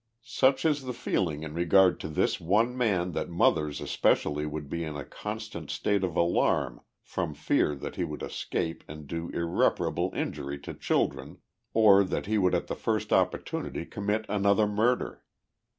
[0.23, 4.11] Such is the feeling in regard to this one man that mothers es o o
[4.11, 8.83] pecially would be in a constant state of alarm from fear that he would escape
[8.87, 11.37] and do irreparable injury to children,
[11.71, 15.23] or that lie would at the first opportunity commit another murder.